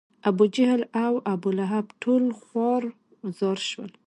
ابوجهل 0.29 0.81
او 1.05 1.13
ابولهب 1.33 1.85
ټول 2.01 2.23
خوار 2.41 2.83
و 3.23 3.27
زار 3.39 3.57
شول. 3.69 3.91